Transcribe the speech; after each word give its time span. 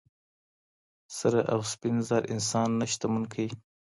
سره 1.17 1.39
او 1.53 1.59
سپین 1.71 1.95
زر 2.07 2.23
انسان 2.33 2.69
نه 2.79 2.85
شتمن 2.91 3.23
کوي. 3.33 3.49